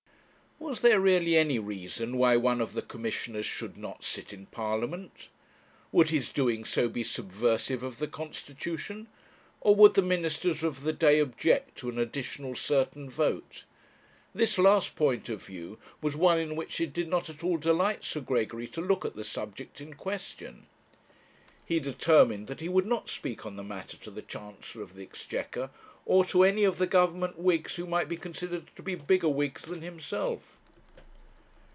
Was 0.59 0.81
there 0.81 0.99
really 0.99 1.35
any 1.37 1.57
reason 1.57 2.17
why 2.17 2.37
one 2.37 2.61
of 2.61 2.73
the 2.73 2.83
commissioners 2.83 3.47
should 3.47 3.77
not 3.77 4.03
sit 4.03 4.31
in 4.31 4.45
Parliament? 4.45 5.27
Would 5.91 6.09
his 6.11 6.31
doing 6.31 6.65
so 6.65 6.87
be 6.87 7.03
subversive 7.03 7.81
of 7.81 7.97
the 7.97 8.07
constitution? 8.07 9.07
Or 9.59 9.75
would 9.75 9.95
the 9.95 10.03
ministers 10.03 10.61
of 10.61 10.83
the 10.83 10.93
day 10.93 11.17
object 11.19 11.79
to 11.79 11.89
an 11.89 11.97
additional 11.97 12.55
certain 12.55 13.09
vote? 13.09 13.63
This 14.35 14.59
last 14.59 14.95
point 14.95 15.29
of 15.29 15.41
view 15.43 15.79
was 15.99 16.15
one 16.15 16.37
in 16.37 16.55
which 16.55 16.79
it 16.79 16.93
did 16.93 17.07
not 17.07 17.27
at 17.27 17.43
all 17.43 17.57
delight 17.57 18.05
Sir 18.05 18.21
Gregory 18.21 18.67
to 18.67 18.81
look 18.81 19.03
at 19.03 19.15
the 19.15 19.23
subject 19.23 19.81
in 19.81 19.95
question. 19.95 20.67
He 21.65 21.79
determined 21.79 22.45
that 22.47 22.59
he 22.59 22.69
would 22.69 22.85
not 22.85 23.09
speak 23.09 23.45
on 23.47 23.55
the 23.55 23.63
matter 23.63 23.97
to 23.97 24.11
the 24.11 24.21
Chancellor 24.21 24.83
of 24.83 24.93
the 24.93 25.03
Exchequer, 25.03 25.71
or 26.05 26.25
to 26.25 26.43
any 26.43 26.63
of 26.63 26.79
the 26.79 26.87
Government 26.87 27.37
wigs 27.37 27.75
who 27.75 27.85
might 27.85 28.09
be 28.09 28.17
considered 28.17 28.69
to 28.75 28.81
be 28.81 28.95
bigger 28.95 29.29
wigs 29.29 29.61
than 29.61 29.81
himself. 29.83 30.57